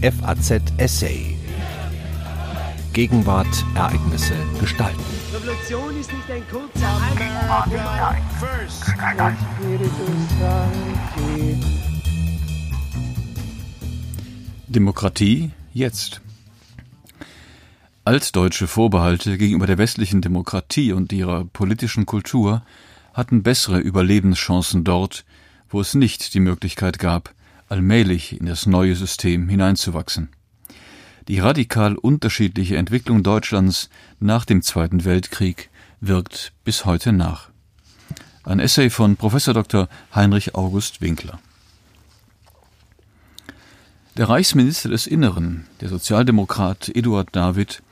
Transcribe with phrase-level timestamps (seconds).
[0.00, 1.36] FAZ Essay.
[2.92, 5.02] Gegenwart, Ereignisse, Gestalten.
[5.34, 7.00] Revolution ist nicht ein kurzer
[14.68, 16.20] Demokratie jetzt.
[18.04, 22.62] Altdeutsche Vorbehalte gegenüber der westlichen Demokratie und ihrer politischen Kultur
[23.14, 25.24] hatten bessere Überlebenschancen dort,
[25.68, 27.34] wo es nicht die Möglichkeit gab,
[27.68, 30.30] allmählich in das neue System hineinzuwachsen.
[31.28, 35.68] Die radikal unterschiedliche Entwicklung Deutschlands nach dem Zweiten Weltkrieg
[36.00, 37.50] wirkt bis heute nach.
[38.44, 39.44] Ein Essay von Prof.
[39.44, 39.88] Dr.
[40.14, 41.38] Heinrich August Winkler.
[44.16, 47.82] Der Reichsminister des Inneren, der Sozialdemokrat Eduard David,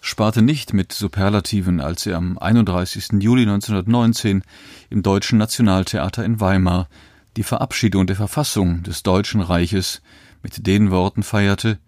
[0.00, 3.20] sparte nicht mit Superlativen, als er am 31.
[3.20, 4.42] Juli 1919
[4.90, 6.88] im Deutschen Nationaltheater in Weimar
[7.36, 10.02] die Verabschiedung der Verfassung des Deutschen Reiches
[10.42, 11.78] mit den Worten feierte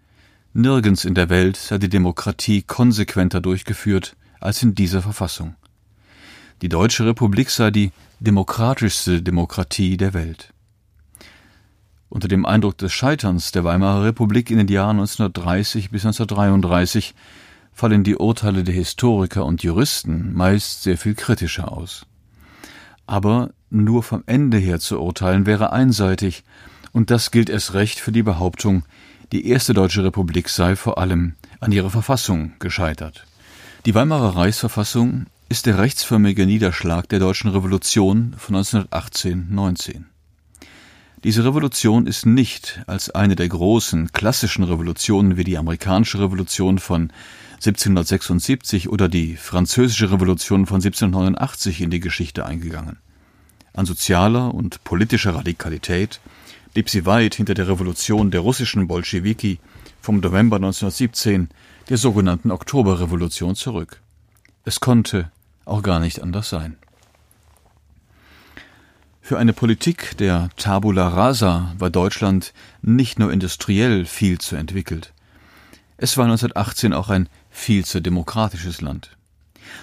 [0.53, 5.55] Nirgends in der Welt sei die Demokratie konsequenter durchgeführt als in dieser Verfassung.
[6.63, 10.53] Die Deutsche Republik sei die demokratischste Demokratie der Welt.
[12.09, 17.13] Unter dem Eindruck des Scheiterns der Weimarer Republik in den Jahren 1930 bis 1933
[17.73, 22.07] fallen die Urteile der Historiker und Juristen meist sehr viel kritischer aus.
[23.05, 26.43] Aber nur vom Ende her zu urteilen wäre einseitig,
[26.91, 28.83] und das gilt erst recht für die Behauptung,
[29.31, 33.25] die erste deutsche Republik sei vor allem an ihrer Verfassung gescheitert.
[33.85, 40.03] Die Weimarer Reichsverfassung ist der rechtsförmige Niederschlag der deutschen Revolution von 1918-19.
[41.23, 47.11] Diese Revolution ist nicht als eine der großen klassischen Revolutionen wie die amerikanische Revolution von
[47.55, 52.97] 1776 oder die französische Revolution von 1789 in die Geschichte eingegangen.
[53.77, 56.19] An sozialer und politischer Radikalität
[56.73, 59.59] blieb sie weit hinter der Revolution der russischen Bolschewiki
[60.01, 61.49] vom November 1917,
[61.87, 64.01] der sogenannten Oktoberrevolution, zurück.
[64.65, 65.31] Es konnte
[65.65, 66.75] auch gar nicht anders sein.
[69.21, 75.13] Für eine Politik der Tabula rasa war Deutschland nicht nur industriell viel zu entwickelt.
[75.97, 79.16] Es war 1918 auch ein viel zu demokratisches Land.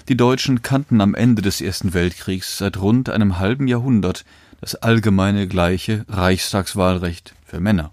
[0.09, 4.25] Die Deutschen kannten am Ende des Ersten Weltkriegs seit rund einem halben Jahrhundert
[4.61, 7.93] das allgemeine gleiche Reichstagswahlrecht für Männer.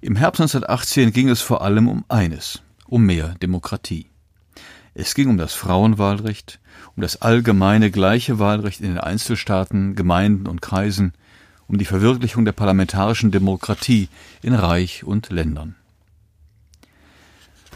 [0.00, 4.06] Im Herbst 1918 ging es vor allem um eines, um mehr Demokratie.
[4.94, 6.60] Es ging um das Frauenwahlrecht,
[6.94, 11.12] um das allgemeine gleiche Wahlrecht in den Einzelstaaten, Gemeinden und Kreisen,
[11.68, 14.08] um die Verwirklichung der parlamentarischen Demokratie
[14.42, 15.74] in Reich und Ländern.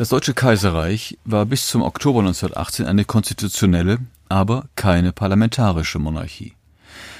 [0.00, 3.98] Das Deutsche Kaiserreich war bis zum Oktober 1918 eine konstitutionelle,
[4.30, 6.54] aber keine parlamentarische Monarchie.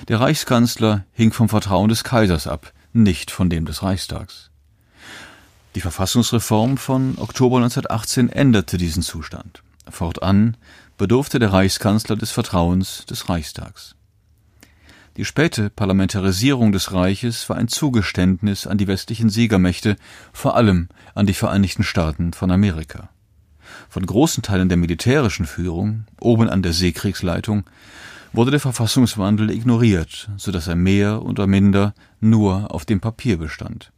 [0.09, 4.49] Der Reichskanzler hing vom Vertrauen des Kaisers ab, nicht von dem des Reichstags.
[5.75, 9.63] Die Verfassungsreform von Oktober 1918 änderte diesen Zustand.
[9.91, 10.57] Fortan
[10.97, 13.95] bedurfte der Reichskanzler des Vertrauens des Reichstags.
[15.17, 19.97] Die späte Parlamentarisierung des Reiches war ein Zugeständnis an die westlichen Siegermächte,
[20.33, 23.11] vor allem an die Vereinigten Staaten von Amerika.
[23.89, 27.65] Von großen Teilen der militärischen Führung, oben an der Seekriegsleitung,
[28.33, 33.93] wurde der Verfassungswandel ignoriert, so dass er mehr oder minder nur auf dem Papier bestand.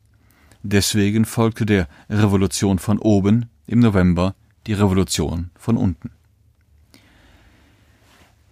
[0.63, 4.35] Deswegen folgte der Revolution von oben im November
[4.67, 6.11] die Revolution von unten.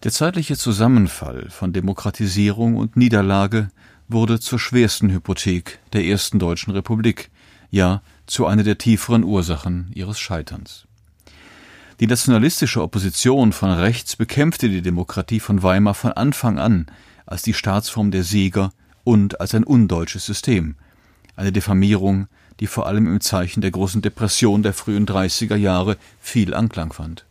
[0.02, 3.68] Der zeitliche Zusammenfall von Demokratisierung und Niederlage
[4.08, 7.30] wurde zur schwersten Hypothek der ersten deutschen Republik,
[7.70, 10.86] ja zu einer der tieferen Ursachen ihres Scheiterns.
[12.00, 16.86] Die nationalistische Opposition von rechts bekämpfte die Demokratie von Weimar von Anfang an
[17.26, 18.72] als die Staatsform der Sieger
[19.04, 20.76] und als ein undeutsches System,
[21.36, 22.26] eine Diffamierung,
[22.58, 27.26] die vor allem im Zeichen der großen Depression der frühen 30er Jahre viel Anklang fand.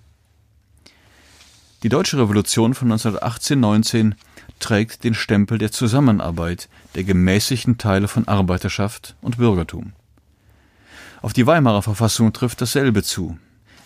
[1.81, 4.13] Die deutsche Revolution von 1918-19
[4.59, 9.93] trägt den Stempel der Zusammenarbeit der gemäßigten Teile von Arbeiterschaft und Bürgertum.
[11.21, 13.37] Auf die Weimarer Verfassung trifft dasselbe zu.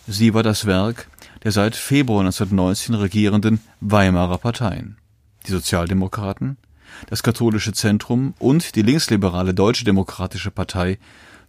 [0.08, 1.08] Sie war das Werk
[1.44, 4.98] der seit Februar 1919 regierenden Weimarer Parteien.
[5.46, 6.58] Die Sozialdemokraten,
[7.10, 11.00] das katholische Zentrum und die linksliberale Deutsche Demokratische Partei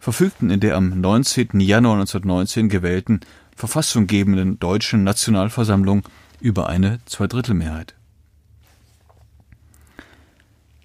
[0.00, 1.60] verfügten in der am 19.
[1.60, 3.20] Januar 1919 gewählten
[3.54, 6.02] verfassunggebenden Deutschen Nationalversammlung
[6.44, 7.94] über eine Zweidrittelmehrheit.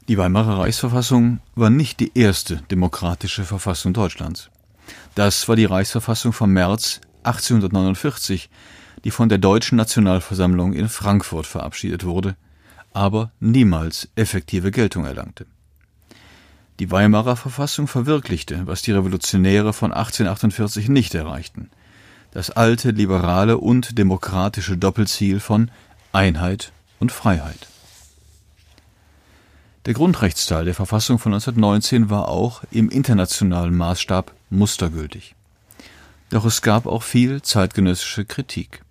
[0.07, 4.49] Die Weimarer Reichsverfassung war nicht die erste demokratische Verfassung Deutschlands.
[5.15, 8.49] Das war die Reichsverfassung vom März 1849,
[9.03, 12.37] die von der Deutschen Nationalversammlung in Frankfurt verabschiedet wurde,
[12.93, 15.45] aber niemals effektive Geltung erlangte.
[16.79, 21.69] Die Weimarer Verfassung verwirklichte, was die Revolutionäre von 1848 nicht erreichten.
[22.31, 25.71] Das alte liberale und demokratische Doppelziel von
[26.11, 27.67] Einheit und Freiheit.
[29.85, 35.35] Der Grundrechtsteil der Verfassung von 1919 war auch im internationalen Maßstab mustergültig.
[36.29, 38.83] Doch es gab auch viel zeitgenössische Kritik.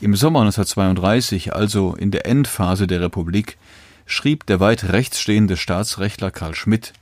[0.00, 3.58] Im Sommer 1932, also in der Endphase der Republik,
[4.06, 6.94] schrieb der weit rechts stehende Staatsrechtler Karl Schmidt,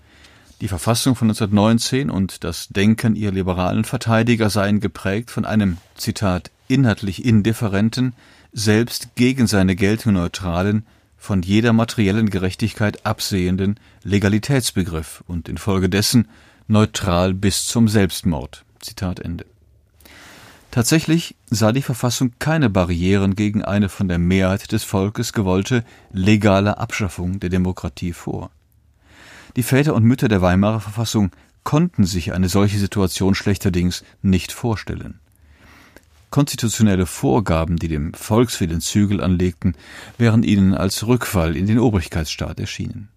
[0.60, 6.50] die Verfassung von 1919 und das Denken ihrer liberalen Verteidiger seien geprägt von einem, Zitat,
[6.66, 8.14] inhaltlich indifferenten,
[8.52, 16.28] selbst gegen seine Geltung neutralen, von jeder materiellen Gerechtigkeit absehenden Legalitätsbegriff und infolgedessen
[16.68, 18.64] neutral bis zum Selbstmord.
[18.80, 19.44] Zitat Ende.
[20.70, 26.78] Tatsächlich sah die Verfassung keine Barrieren gegen eine von der Mehrheit des Volkes gewollte legale
[26.78, 28.50] Abschaffung der Demokratie vor.
[29.56, 31.30] Die Väter und Mütter der Weimarer Verfassung
[31.64, 35.20] konnten sich eine solche Situation schlechterdings nicht vorstellen.
[36.30, 39.74] Konstitutionelle Vorgaben, die dem Volkswillen Zügel anlegten,
[40.18, 43.08] wären ihnen als Rückfall in den Obrigkeitsstaat erschienen.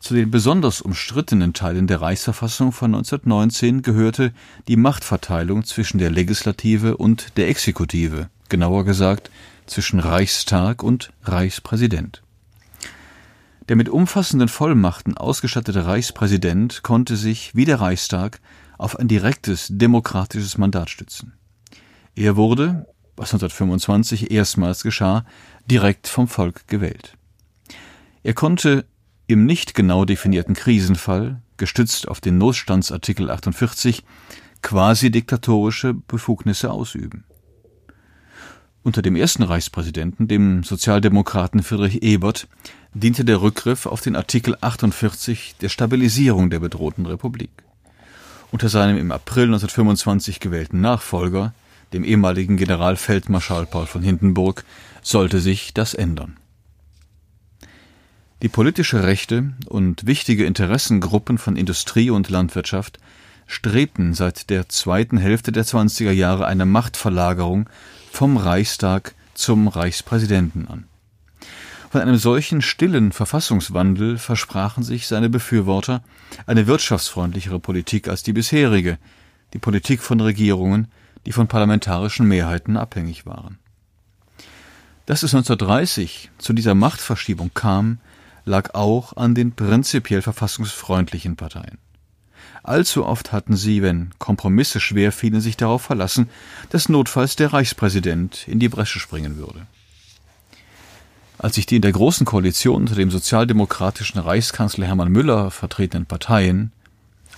[0.00, 4.32] Zu den besonders umstrittenen Teilen der Reichsverfassung von 1919 gehörte
[4.68, 9.30] die Machtverteilung zwischen der Legislative und der Exekutive, genauer gesagt
[9.66, 12.22] zwischen Reichstag und Reichspräsident.
[13.68, 18.40] Der mit umfassenden Vollmachten ausgestattete Reichspräsident konnte sich, wie der Reichstag,
[18.78, 21.32] auf ein direktes demokratisches Mandat stützen.
[22.14, 22.86] Er wurde,
[23.16, 25.24] was 1925 erstmals geschah,
[25.68, 27.16] direkt vom Volk gewählt.
[28.22, 28.86] Er konnte
[29.26, 34.04] im nicht genau definierten Krisenfall, gestützt auf den Notstandsartikel 48,
[34.62, 37.24] quasi diktatorische Befugnisse ausüben.
[38.86, 42.46] Unter dem ersten Reichspräsidenten, dem Sozialdemokraten Friedrich Ebert,
[42.94, 47.50] diente der Rückgriff auf den Artikel 48 der Stabilisierung der bedrohten Republik.
[48.52, 51.52] Unter seinem im April 1925 gewählten Nachfolger,
[51.92, 54.62] dem ehemaligen Generalfeldmarschall Paul von Hindenburg,
[55.02, 56.36] sollte sich das ändern.
[58.40, 63.00] Die politische Rechte und wichtige Interessengruppen von Industrie und Landwirtschaft
[63.48, 67.68] strebten seit der zweiten Hälfte der 20er Jahre eine Machtverlagerung
[68.16, 70.84] vom Reichstag zum Reichspräsidenten an.
[71.90, 76.02] Von einem solchen stillen Verfassungswandel versprachen sich seine Befürworter
[76.46, 78.96] eine wirtschaftsfreundlichere Politik als die bisherige,
[79.52, 80.88] die Politik von Regierungen,
[81.26, 83.58] die von parlamentarischen Mehrheiten abhängig waren.
[85.04, 87.98] Dass es 1930 zu dieser Machtverschiebung kam,
[88.46, 91.76] lag auch an den prinzipiell verfassungsfreundlichen Parteien.
[92.62, 96.28] Allzu oft hatten sie, wenn Kompromisse schwer fielen, sich darauf verlassen,
[96.70, 99.66] dass notfalls der Reichspräsident in die Bresche springen würde.
[101.38, 106.72] Als sich die in der Großen Koalition unter dem sozialdemokratischen Reichskanzler Hermann Müller vertretenen Parteien,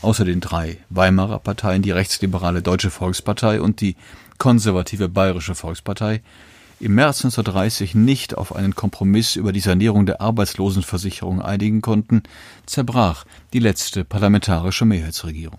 [0.03, 3.97] außer den drei Weimarer Parteien, die rechtsliberale Deutsche Volkspartei und die
[4.39, 6.23] konservative Bayerische Volkspartei,
[6.81, 12.23] im März 1930 nicht auf einen Kompromiss über die Sanierung der Arbeitslosenversicherung einigen konnten,
[12.67, 15.59] zerbrach die letzte parlamentarische Mehrheitsregierung.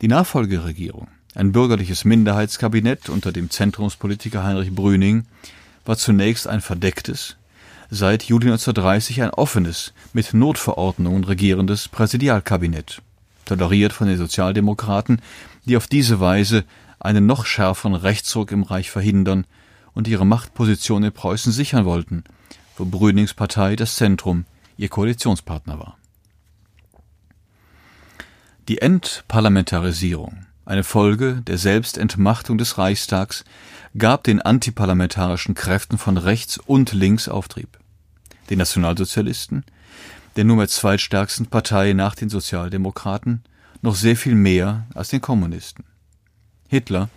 [0.00, 5.26] Die Nachfolgeregierung, ein bürgerliches Minderheitskabinett unter dem Zentrumspolitiker Heinrich Brüning,
[5.84, 7.36] war zunächst ein verdecktes,
[7.90, 13.02] seit Juli 1930 ein offenes, mit Notverordnungen regierendes Präsidialkabinett,
[13.44, 15.20] toleriert von den Sozialdemokraten,
[15.66, 16.64] die auf diese Weise
[16.98, 19.44] einen noch schärferen Rechtsruck im Reich verhindern
[19.94, 22.24] und ihre Machtposition in Preußen sichern wollten,
[22.76, 24.44] wo Brünings Partei das Zentrum,
[24.76, 25.96] ihr Koalitionspartner war.
[28.68, 33.44] Die Entparlamentarisierung, eine Folge der Selbstentmachtung des Reichstags,
[33.98, 37.78] gab den antiparlamentarischen Kräften von rechts und links Auftrieb.
[38.50, 39.64] Den Nationalsozialisten,
[40.36, 43.42] der mit zweitstärksten Partei nach den Sozialdemokraten,
[43.82, 45.84] noch sehr viel mehr als den Kommunisten.
[46.68, 47.10] Hitler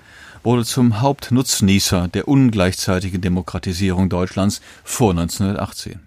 [0.46, 6.00] wurde zum Hauptnutznießer der ungleichzeitigen Demokratisierung Deutschlands vor 1918,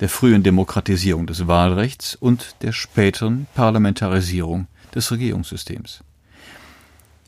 [0.00, 6.00] der frühen Demokratisierung des Wahlrechts und der späteren Parlamentarisierung des Regierungssystems.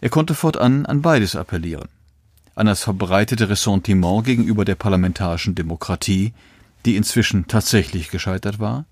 [0.00, 1.88] Er konnte fortan an beides appellieren,
[2.56, 6.34] an das verbreitete Ressentiment gegenüber der parlamentarischen Demokratie,
[6.84, 8.86] die inzwischen tatsächlich gescheitert war,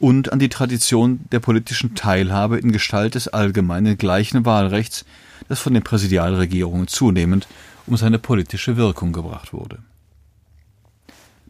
[0.00, 5.04] und an die Tradition der politischen Teilhabe in Gestalt des allgemeinen gleichen Wahlrechts
[5.48, 7.46] das von den Präsidialregierungen zunehmend
[7.86, 9.78] um seine politische Wirkung gebracht wurde.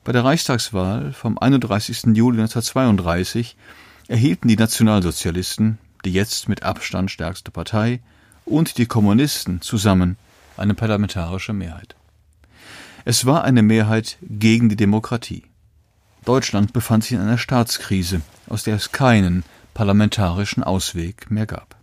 [0.05, 2.15] Bei der Reichstagswahl vom 31.
[2.15, 3.57] Juli 1932
[4.09, 8.01] erhielten die Nationalsozialisten, die jetzt mit Abstand stärkste Partei,
[8.45, 10.19] und die Kommunisten zusammen
[10.59, 11.97] eine parlamentarische Mehrheit.
[13.07, 15.45] Es war eine Mehrheit gegen die Demokratie.
[16.25, 21.74] Deutschland befand sich in einer Staatskrise, aus der es keinen parlamentarischen Ausweg mehr gab.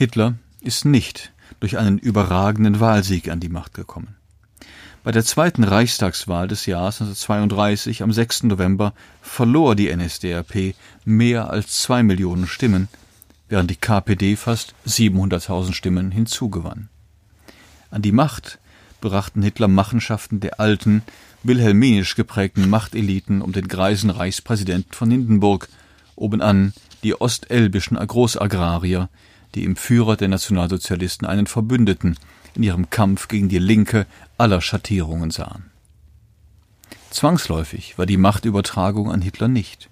[0.00, 1.30] Hitler ist nicht
[1.60, 4.16] durch einen überragenden Wahlsieg an die Macht gekommen.
[5.04, 8.44] Bei der zweiten Reichstagswahl des Jahres 1932 am 6.
[8.44, 12.88] November verlor die NSDAP mehr als zwei Millionen Stimmen,
[13.50, 16.88] während die KPD fast 700.000 Stimmen hinzugewann.
[17.90, 18.58] An die Macht
[19.02, 21.02] brachten Hitler Machenschaften der alten,
[21.42, 25.68] wilhelminisch geprägten Machteliten um den greisen Reichspräsidenten von Hindenburg,
[26.16, 29.10] obenan die ostelbischen Großagrarier,
[29.54, 32.16] die im Führer der Nationalsozialisten einen Verbündeten
[32.54, 34.06] in ihrem Kampf gegen die Linke
[34.38, 35.70] aller Schattierungen sahen.
[37.10, 39.88] Zwangsläufig war die Machtübertragung an Hitler nicht.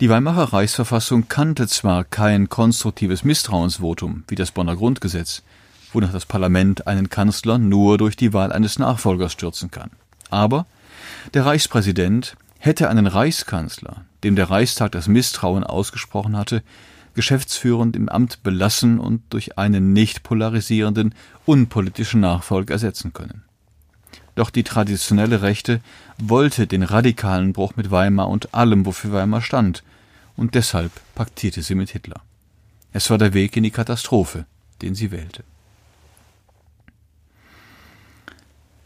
[0.00, 5.42] Die Weimarer Reichsverfassung kannte zwar kein konstruktives Misstrauensvotum wie das Bonner Grundgesetz,
[5.92, 9.90] wonach das Parlament einen Kanzler nur durch die Wahl eines Nachfolgers stürzen kann.
[10.30, 10.64] Aber
[11.34, 16.62] der Reichspräsident hätte einen Reichskanzler, dem der Reichstag das Misstrauen ausgesprochen hatte,
[17.14, 21.14] geschäftsführend im Amt belassen und durch einen nicht polarisierenden,
[21.46, 23.42] unpolitischen Nachfolger ersetzen können.
[24.34, 25.80] Doch die traditionelle Rechte
[26.18, 29.82] wollte den radikalen Bruch mit Weimar und allem, wofür Weimar stand,
[30.36, 32.22] und deshalb paktierte sie mit Hitler.
[32.92, 34.46] Es war der Weg in die Katastrophe,
[34.82, 35.44] den sie wählte.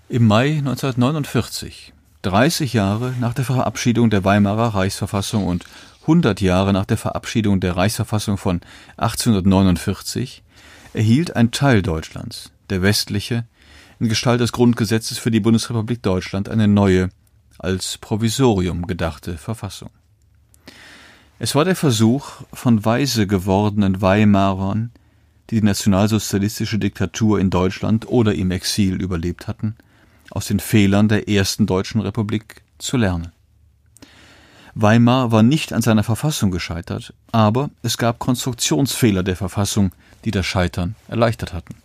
[0.08, 5.64] Im Mai 1949, 30 Jahre nach der Verabschiedung der Weimarer Reichsverfassung und
[6.04, 8.60] 100 Jahre nach der Verabschiedung der Reichsverfassung von
[8.98, 10.42] 1849
[10.92, 13.46] erhielt ein Teil Deutschlands, der westliche,
[13.98, 17.08] in Gestalt des Grundgesetzes für die Bundesrepublik Deutschland eine neue,
[17.58, 19.90] als Provisorium gedachte Verfassung.
[21.38, 24.92] Es war der Versuch von weise gewordenen Weimarern,
[25.50, 29.76] die die nationalsozialistische Diktatur in Deutschland oder im Exil überlebt hatten,
[30.30, 33.33] aus den Fehlern der ersten deutschen Republik zu lernen.
[34.74, 39.92] Weimar war nicht an seiner Verfassung gescheitert, aber es gab Konstruktionsfehler der Verfassung,
[40.24, 41.76] die das Scheitern erleichtert hatten.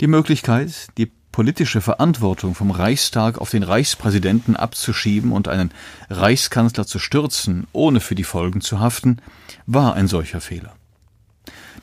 [0.00, 5.70] Die Möglichkeit, die politische Verantwortung vom Reichstag auf den Reichspräsidenten abzuschieben und einen
[6.08, 9.18] Reichskanzler zu stürzen, ohne für die Folgen zu haften,
[9.66, 10.74] war ein solcher Fehler.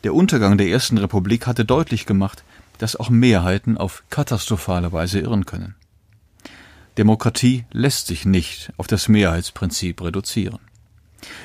[0.04, 2.44] Der Untergang der Ersten Republik hatte deutlich gemacht,
[2.78, 5.76] dass auch Mehrheiten auf katastrophale Weise irren können.
[6.98, 10.60] Demokratie lässt sich nicht auf das Mehrheitsprinzip reduzieren.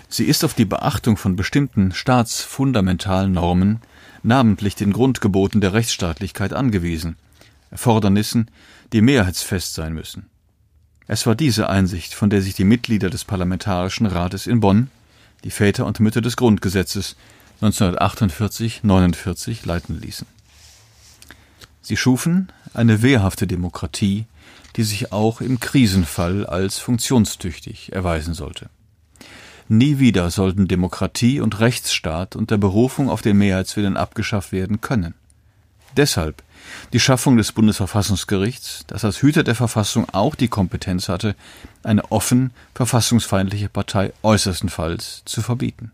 [0.08, 3.80] Sie ist auf die Beachtung von bestimmten staatsfundamentalen Normen,
[4.22, 7.16] namentlich den Grundgeboten der Rechtsstaatlichkeit angewiesen,
[7.70, 8.50] Erfordernissen,
[8.92, 10.26] die mehrheitsfest sein müssen.
[11.06, 14.90] Es war diese Einsicht, von der sich die Mitglieder des Parlamentarischen Rates in Bonn,
[15.44, 17.16] die Väter und Mütter des Grundgesetzes
[17.60, 20.26] 1948-49 leiten ließen.
[21.82, 24.26] Sie schufen eine wehrhafte Demokratie,
[24.76, 28.68] die sich auch im Krisenfall als funktionstüchtig erweisen sollte.
[29.68, 35.14] Nie wieder sollten Demokratie und Rechtsstaat unter Berufung auf den Mehrheitswillen abgeschafft werden können.
[35.96, 36.42] Deshalb
[36.92, 41.34] die Schaffung des Bundesverfassungsgerichts, das als Hüter der Verfassung auch die Kompetenz hatte,
[41.82, 45.90] eine offen verfassungsfeindliche Partei äußerstenfalls zu verbieten.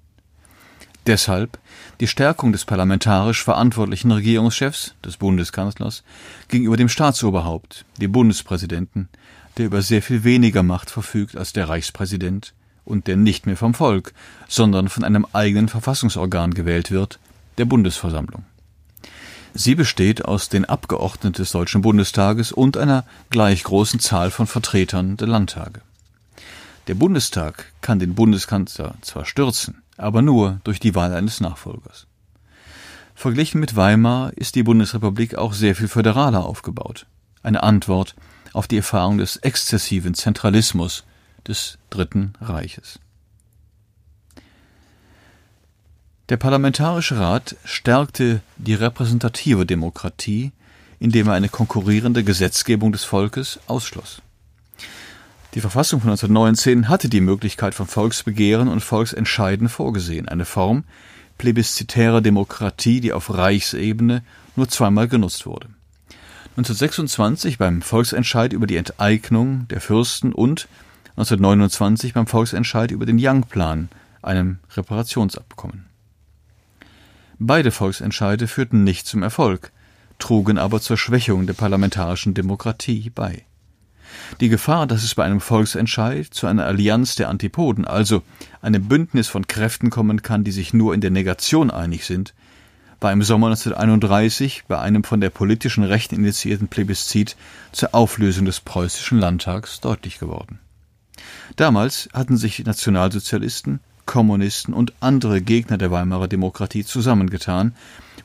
[1.08, 1.58] Deshalb
[2.00, 6.02] die Stärkung des parlamentarisch verantwortlichen Regierungschefs, des Bundeskanzlers,
[6.48, 9.08] gegenüber dem Staatsoberhaupt, dem Bundespräsidenten,
[9.56, 12.52] der über sehr viel weniger Macht verfügt als der Reichspräsident
[12.84, 14.12] und der nicht mehr vom Volk,
[14.48, 17.18] sondern von einem eigenen Verfassungsorgan gewählt wird,
[17.56, 18.44] der Bundesversammlung.
[19.54, 25.16] Sie besteht aus den Abgeordneten des Deutschen Bundestages und einer gleich großen Zahl von Vertretern
[25.16, 25.80] der Landtage.
[26.86, 32.06] Der Bundestag kann den Bundeskanzler zwar stürzen, aber nur durch die Wahl eines Nachfolgers.
[33.14, 37.06] Verglichen mit Weimar ist die Bundesrepublik auch sehr viel föderaler aufgebaut.
[37.42, 38.14] Eine Antwort
[38.52, 41.04] auf die Erfahrung des exzessiven Zentralismus
[41.46, 43.00] des Dritten Reiches.
[46.28, 50.52] Der Parlamentarische Rat stärkte die repräsentative Demokratie,
[51.00, 54.20] indem er eine konkurrierende Gesetzgebung des Volkes ausschloss.
[55.54, 60.84] Die Verfassung von 1919 hatte die Möglichkeit von Volksbegehren und Volksentscheiden vorgesehen, eine Form
[61.38, 64.22] plebiszitärer Demokratie, die auf Reichsebene
[64.56, 65.68] nur zweimal genutzt wurde.
[66.56, 70.68] 1926 beim Volksentscheid über die Enteignung der Fürsten und
[71.10, 73.88] 1929 beim Volksentscheid über den Young-Plan,
[74.22, 75.86] einem Reparationsabkommen.
[77.38, 79.70] Beide Volksentscheide führten nicht zum Erfolg,
[80.18, 83.44] trugen aber zur Schwächung der parlamentarischen Demokratie bei.
[84.40, 88.22] Die Gefahr, dass es bei einem Volksentscheid zu einer Allianz der Antipoden, also
[88.62, 92.34] einem Bündnis von Kräften kommen kann, die sich nur in der Negation einig sind,
[93.00, 97.36] war im Sommer 1931 bei einem von der politischen Rechten initiierten Plebiszit
[97.72, 100.58] zur Auflösung des preußischen Landtags deutlich geworden.
[101.56, 107.74] Damals hatten sich Nationalsozialisten, Kommunisten und andere Gegner der Weimarer Demokratie zusammengetan,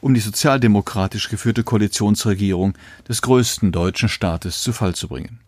[0.01, 2.73] um die sozialdemokratisch geführte Koalitionsregierung
[3.07, 5.42] des größten deutschen Staates zu Fall zu bringen.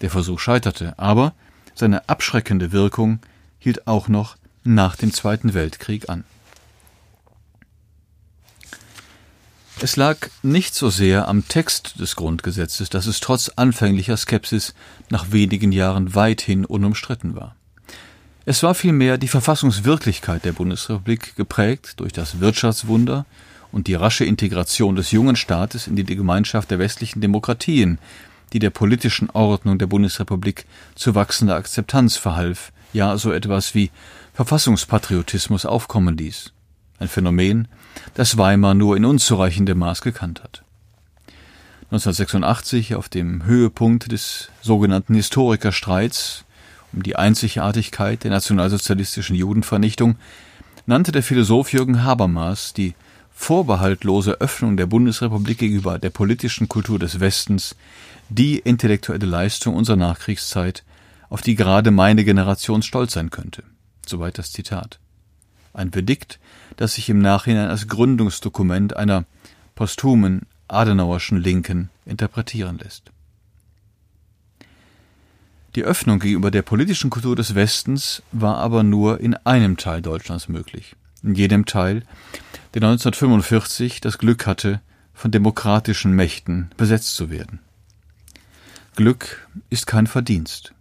[0.00, 1.34] Der Versuch scheiterte, aber
[1.74, 3.20] seine abschreckende Wirkung
[3.58, 6.24] hielt auch noch nach dem Zweiten Weltkrieg an.
[9.82, 14.74] Es lag nicht so sehr am Text des Grundgesetzes, dass es trotz anfänglicher Skepsis
[15.08, 17.56] nach wenigen Jahren weithin unumstritten war.
[18.44, 23.24] Es war vielmehr die Verfassungswirklichkeit der Bundesrepublik geprägt durch das Wirtschaftswunder
[23.72, 27.98] und die rasche Integration des jungen Staates in die Gemeinschaft der westlichen Demokratien,
[28.52, 33.90] die der politischen Ordnung der Bundesrepublik zu wachsender Akzeptanz verhalf, ja so etwas wie
[34.34, 36.52] Verfassungspatriotismus aufkommen ließ.
[36.98, 37.68] Ein Phänomen,
[38.14, 40.62] das Weimar nur in unzureichendem Maß gekannt hat.
[41.92, 46.44] 1986, auf dem Höhepunkt des sogenannten Historikerstreits
[46.92, 50.16] um die Einzigartigkeit der nationalsozialistischen Judenvernichtung,
[50.86, 52.94] nannte der Philosoph Jürgen Habermas die
[53.32, 57.74] vorbehaltlose Öffnung der Bundesrepublik gegenüber der politischen Kultur des Westens
[58.30, 60.84] die intellektuelle Leistung unserer Nachkriegszeit,
[61.28, 63.62] auf die gerade meine Generation stolz sein könnte.
[64.06, 64.98] Soweit das Zitat.
[65.72, 66.38] Ein Verdikt,
[66.76, 69.24] das sich im Nachhinein als Gründungsdokument einer
[69.74, 73.10] posthumen Adenauerschen Linken interpretieren lässt.
[75.76, 80.48] Die Öffnung gegenüber der politischen Kultur des Westens war aber nur in einem Teil Deutschlands
[80.48, 80.96] möglich.
[81.22, 82.02] In jedem Teil,
[82.74, 84.80] der 1945 das Glück hatte,
[85.14, 87.60] von demokratischen Mächten besetzt zu werden.
[88.96, 90.74] Glück ist kein Verdienst.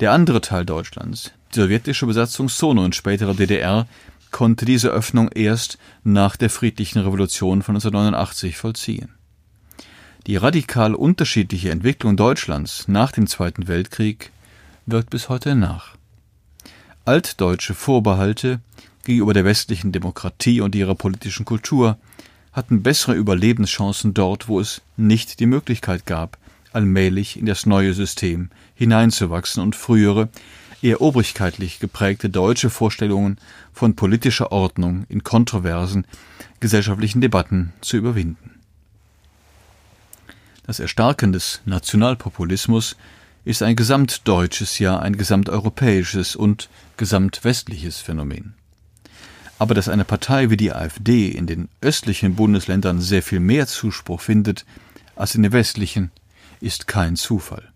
[0.00, 3.86] Der andere Teil Deutschlands, die sowjetische Besatzungszone und spätere DDR,
[4.30, 9.10] konnte diese Öffnung erst nach der friedlichen Revolution von 1989 vollziehen.
[10.26, 14.32] Die radikal unterschiedliche Entwicklung Deutschlands nach dem Zweiten Weltkrieg
[14.86, 15.94] wirkt bis heute nach.
[17.04, 18.60] Altdeutsche Vorbehalte
[19.04, 21.96] gegenüber der westlichen Demokratie und ihrer politischen Kultur
[22.52, 26.38] hatten bessere Überlebenschancen dort, wo es nicht die Möglichkeit gab,
[26.76, 30.28] allmählich in das neue System hineinzuwachsen und frühere,
[30.82, 33.38] eher obrigkeitlich geprägte deutsche Vorstellungen
[33.72, 36.06] von politischer Ordnung in kontroversen
[36.60, 38.60] gesellschaftlichen Debatten zu überwinden.
[40.66, 42.96] Das Erstarken des Nationalpopulismus
[43.46, 48.54] ist ein gesamtdeutsches, ja ein gesamteuropäisches und gesamtwestliches Phänomen.
[49.58, 54.20] Aber dass eine Partei wie die AfD in den östlichen Bundesländern sehr viel mehr Zuspruch
[54.20, 54.66] findet
[55.14, 56.10] als in den westlichen,
[56.60, 57.72] ist kein Zufall.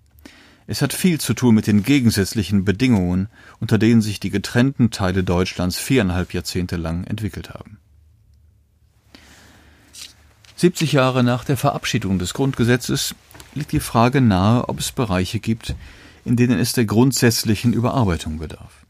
[0.67, 5.25] Es hat viel zu tun mit den gegensätzlichen Bedingungen, unter denen sich die getrennten Teile
[5.25, 7.79] Deutschlands viereinhalb Jahrzehnte lang entwickelt haben.
[10.55, 13.15] 70 Jahre nach der Verabschiedung des Grundgesetzes
[13.55, 15.75] liegt die Frage nahe, ob es Bereiche gibt,
[16.25, 18.85] in denen es der grundsätzlichen Überarbeitung bedarf.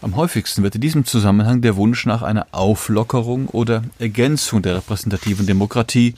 [0.00, 5.46] Am häufigsten wird in diesem Zusammenhang der Wunsch nach einer Auflockerung oder Ergänzung der repräsentativen
[5.46, 6.14] Demokratie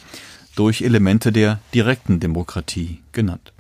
[0.57, 3.53] durch Elemente der direkten Demokratie genannt.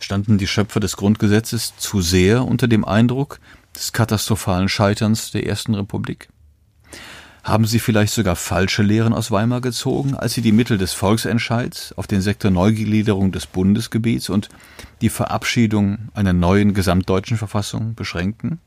[0.00, 3.40] Standen die Schöpfer des Grundgesetzes zu sehr unter dem Eindruck
[3.74, 6.28] des katastrophalen Scheiterns der Ersten Republik?
[7.42, 11.92] Haben Sie vielleicht sogar falsche Lehren aus Weimar gezogen, als Sie die Mittel des Volksentscheids
[11.96, 14.48] auf den Sektor Neugliederung des Bundesgebiets und
[15.00, 18.60] die Verabschiedung einer neuen gesamtdeutschen Verfassung beschränkten?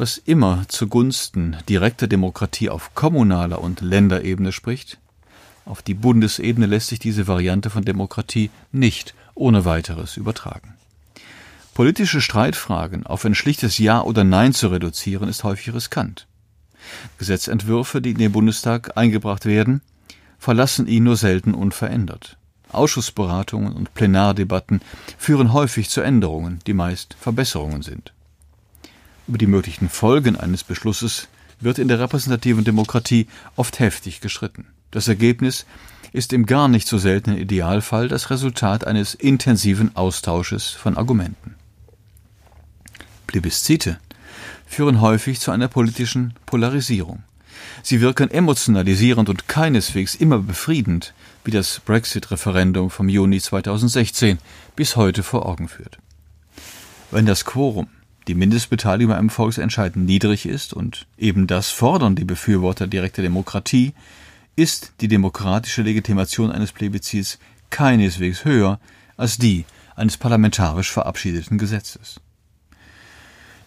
[0.00, 4.98] Was immer zugunsten direkter Demokratie auf kommunaler und Länderebene spricht,
[5.66, 10.72] auf die Bundesebene lässt sich diese Variante von Demokratie nicht ohne weiteres übertragen.
[11.74, 16.26] Politische Streitfragen auf ein schlichtes Ja oder Nein zu reduzieren, ist häufig riskant.
[17.18, 19.82] Gesetzentwürfe, die in den Bundestag eingebracht werden,
[20.38, 22.38] verlassen ihn nur selten unverändert.
[22.72, 24.80] Ausschussberatungen und Plenardebatten
[25.18, 28.14] führen häufig zu Änderungen, die meist Verbesserungen sind.
[29.30, 31.28] Über die möglichen Folgen eines Beschlusses
[31.60, 34.66] wird in der repräsentativen Demokratie oft heftig gestritten.
[34.90, 35.66] Das Ergebnis
[36.12, 41.54] ist im gar nicht so seltenen Idealfall das Resultat eines intensiven Austausches von Argumenten.
[43.28, 44.00] Plebiszite
[44.66, 47.22] führen häufig zu einer politischen Polarisierung.
[47.84, 51.14] Sie wirken emotionalisierend und keineswegs immer befriedend,
[51.44, 54.40] wie das Brexit-Referendum vom Juni 2016
[54.74, 55.98] bis heute vor Augen führt.
[57.12, 57.86] Wenn das Quorum,
[58.30, 63.92] die Mindestbeteiligung beim Volksentscheid niedrig ist und eben das fordern die Befürworter direkter Demokratie,
[64.54, 67.40] ist die demokratische Legitimation eines Plebiszits
[67.70, 68.78] keineswegs höher
[69.16, 69.64] als die
[69.96, 72.20] eines parlamentarisch verabschiedeten Gesetzes.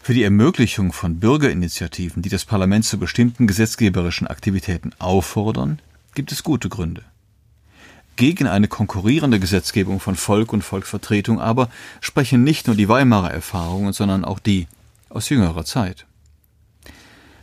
[0.02, 5.80] Für die Ermöglichung von Bürgerinitiativen, die das Parlament zu bestimmten gesetzgeberischen Aktivitäten auffordern,
[6.16, 7.04] gibt es gute Gründe.
[8.16, 13.94] Gegen eine konkurrierende Gesetzgebung von Volk und Volksvertretung aber sprechen nicht nur die Weimarer Erfahrungen,
[13.94, 14.68] sondern auch die
[15.10, 16.06] aus jüngerer Zeit.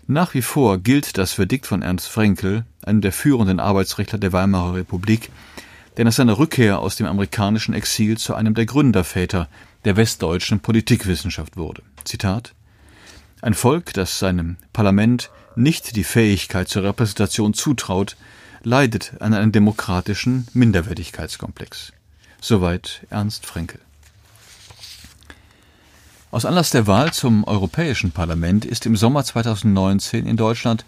[0.06, 4.74] Nach wie vor gilt das Verdikt von Ernst Frenkel, einem der führenden Arbeitsrechtler der Weimarer
[4.74, 5.30] Republik,
[5.96, 9.48] der nach seiner Rückkehr aus dem amerikanischen Exil zu einem der Gründerväter
[9.84, 11.82] der westdeutschen Politikwissenschaft wurde.
[12.04, 12.54] Zitat
[13.40, 18.16] Ein Volk, das seinem Parlament nicht die Fähigkeit zur Repräsentation zutraut,
[18.62, 21.92] leidet an einem demokratischen Minderwertigkeitskomplex.
[22.40, 23.80] Soweit Ernst Frenkel.
[26.30, 30.84] Aus Anlass der Wahl zum Europäischen Parlament ist im Sommer 2019 in Deutschland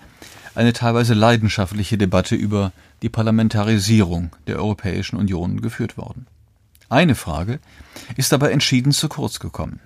[0.54, 6.26] eine teilweise leidenschaftliche Debatte über die Parlamentarisierung der Europäischen Union geführt worden.
[6.88, 7.58] Eine Frage
[8.16, 9.80] ist aber entschieden zu kurz gekommen.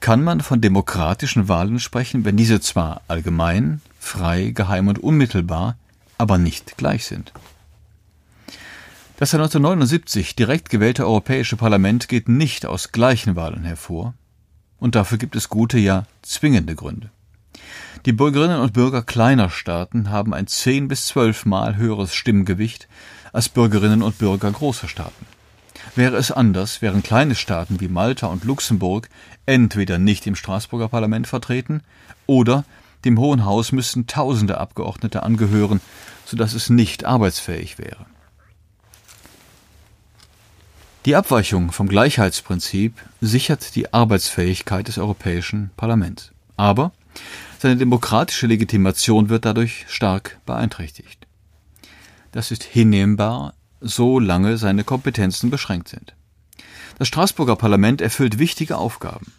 [0.00, 5.76] Kann man von demokratischen Wahlen sprechen, wenn diese zwar allgemein, frei, geheim und unmittelbar,
[6.22, 7.32] aber nicht gleich sind?
[9.18, 14.14] Das 1979 direkt gewählte Europäische Parlament geht nicht aus gleichen Wahlen hervor,
[14.78, 17.10] und dafür gibt es gute, ja zwingende Gründe.
[18.06, 22.88] Die Bürgerinnen und Bürger kleiner Staaten haben ein zehn bis zwölfmal höheres Stimmgewicht
[23.32, 25.26] als Bürgerinnen und Bürger großer Staaten.
[25.96, 29.08] Wäre es anders, wären kleine Staaten wie Malta und Luxemburg
[29.46, 31.82] entweder nicht im Straßburger Parlament vertreten
[32.26, 32.64] oder
[33.04, 35.80] dem Hohen Haus müssten tausende Abgeordnete angehören,
[36.32, 38.06] so dass es nicht arbeitsfähig wäre.
[41.04, 46.32] Die Abweichung vom Gleichheitsprinzip sichert die Arbeitsfähigkeit des Europäischen Parlaments.
[46.56, 46.92] Aber
[47.58, 51.26] seine demokratische Legitimation wird dadurch stark beeinträchtigt.
[52.30, 56.14] Das ist hinnehmbar, solange seine Kompetenzen beschränkt sind.
[56.98, 59.32] Das Straßburger Parlament erfüllt wichtige Aufgaben.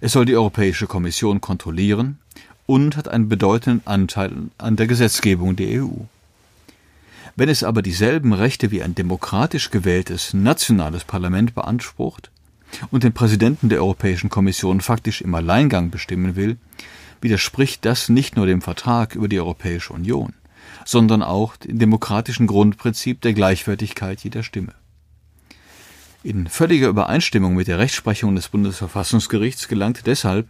[0.00, 2.18] Es soll die Europäische Kommission kontrollieren
[2.64, 6.04] und hat einen bedeutenden Anteil an der Gesetzgebung der EU.
[7.40, 12.30] Wenn es aber dieselben Rechte wie ein demokratisch gewähltes nationales Parlament beansprucht
[12.90, 16.58] und den Präsidenten der Europäischen Kommission faktisch im Alleingang bestimmen will,
[17.22, 20.34] widerspricht das nicht nur dem Vertrag über die Europäische Union,
[20.84, 24.74] sondern auch dem demokratischen Grundprinzip der Gleichwertigkeit jeder Stimme.
[26.22, 30.46] In völliger Übereinstimmung mit der Rechtsprechung des Bundesverfassungsgerichts gelangt deshalb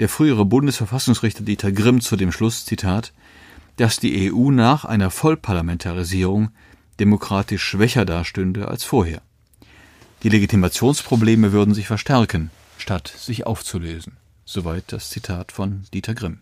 [0.00, 3.12] der frühere Bundesverfassungsrichter Dieter Grimm zu dem Schluss, Zitat,
[3.76, 6.50] dass die EU nach einer Vollparlamentarisierung
[7.00, 9.22] demokratisch schwächer dastünde als vorher.
[10.22, 14.16] Die Legitimationsprobleme würden sich verstärken, statt sich aufzulösen.
[14.44, 16.38] Soweit das Zitat von Dieter Grimm.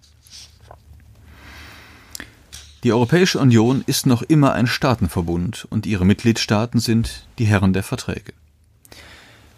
[2.83, 7.83] Die Europäische Union ist noch immer ein Staatenverbund und ihre Mitgliedstaaten sind die Herren der
[7.83, 8.33] Verträge.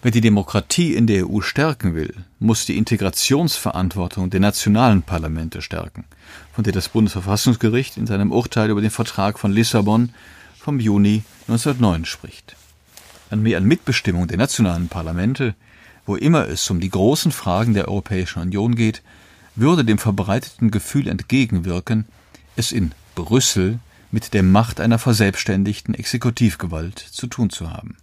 [0.04, 6.06] Wer die Demokratie in der EU stärken will, muss die Integrationsverantwortung der nationalen Parlamente stärken,
[6.52, 10.12] von der das Bundesverfassungsgericht in seinem Urteil über den Vertrag von Lissabon
[10.58, 12.56] vom Juni 1909 spricht.
[13.30, 15.54] An mehr an Mitbestimmung der nationalen Parlamente,
[16.04, 19.02] wo immer es um die großen Fragen der Europäischen Union geht,
[19.54, 22.06] würde dem verbreiteten Gefühl entgegenwirken,
[22.56, 23.78] es in Brüssel
[24.10, 27.98] mit der Macht einer verselbstständigten Exekutivgewalt zu tun zu haben.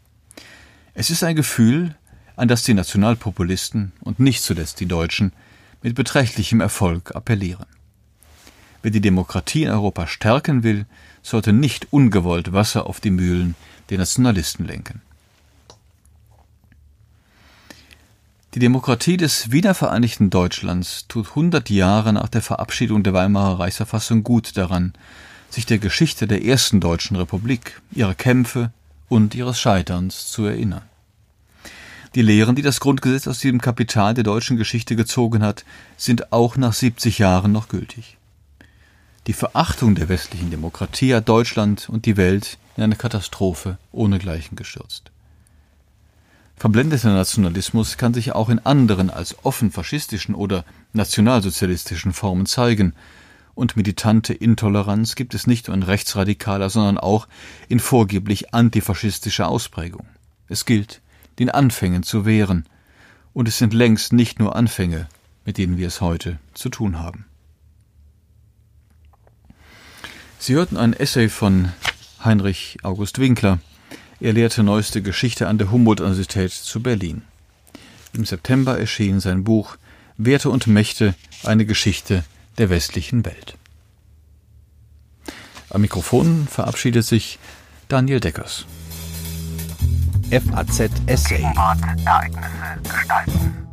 [1.00, 1.96] Es ist ein Gefühl,
[2.36, 5.32] an das die Nationalpopulisten und nicht zuletzt die Deutschen
[5.82, 7.68] mit beträchtlichem Erfolg appellieren.
[8.82, 10.88] Wer die Demokratie in Europa stärken will,
[11.24, 13.56] sollte nicht ungewollt Wasser auf die Mühlen
[13.90, 15.02] der Nationalisten lenken.
[18.54, 24.58] Die Demokratie des wiedervereinigten Deutschlands tut hundert Jahre nach der Verabschiedung der Weimarer Reichsverfassung gut
[24.58, 24.92] daran,
[25.50, 28.74] sich der Geschichte der ersten deutschen Republik, ihrer Kämpfe
[29.10, 30.84] und ihres Scheiterns zu erinnern.
[32.16, 35.66] Die Lehren, die das Grundgesetz aus diesem Kapital der deutschen Geschichte gezogen hat,
[35.98, 38.18] sind auch nach 70 Jahren noch gültig.
[39.28, 45.12] Die Verachtung der westlichen Demokratie hat Deutschland und die Welt in eine Katastrophe ohnegleichen gestürzt.
[46.56, 52.94] Verblendeter Nationalismus kann sich auch in anderen als offen faschistischen oder nationalsozialistischen Formen zeigen,
[53.60, 57.28] und militante Intoleranz gibt es nicht nur in rechtsradikaler, sondern auch
[57.68, 60.08] in vorgeblich antifaschistischer Ausprägung.
[60.48, 61.02] Es gilt,
[61.38, 62.66] den Anfängen zu wehren,
[63.34, 65.08] und es sind längst nicht nur Anfänge,
[65.46, 67.26] mit denen wir es heute zu tun haben.
[70.40, 71.74] Sie hörten ein Essay von
[72.24, 73.60] Heinrich August Winkler,
[74.22, 77.24] er lehrte neueste Geschichte an der Humboldt-Universität zu Berlin.
[78.14, 79.78] Im September erschien sein Buch
[80.18, 82.24] Werte und Mächte, eine Geschichte
[82.60, 83.58] der westlichen Welt.
[85.70, 87.40] Am Mikrofon verabschiedet sich
[87.88, 88.66] Daniel Deckers.
[90.30, 91.42] FAZ Essay.
[92.06, 93.69] Ereignisse gestalten.